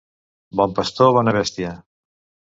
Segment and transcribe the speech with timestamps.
[0.61, 1.77] Bon pastor, bona bèstia.